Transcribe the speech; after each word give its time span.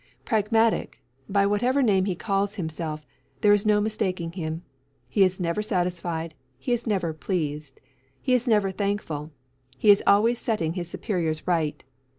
Pragmatic, 0.25 0.97
by 1.29 1.45
whatever 1.45 1.83
name 1.83 2.05
he 2.05 2.15
calls 2.15 2.55
himself, 2.55 3.05
there 3.41 3.53
is 3.53 3.67
no 3.67 3.79
mistaking 3.79 4.31
him. 4.31 4.63
He 5.07 5.21
is 5.21 5.39
never 5.39 5.61
satisfied. 5.61 6.33
He 6.57 6.71
is 6.73 6.87
never 6.87 7.13
pleased. 7.13 7.79
He 8.19 8.33
is 8.33 8.47
never 8.47 8.71
thankful. 8.71 9.29
He 9.77 9.91
is 9.91 10.01
always 10.07 10.39
setting 10.39 10.73
his 10.73 10.89
superiors 10.89 11.45
right. 11.47 11.83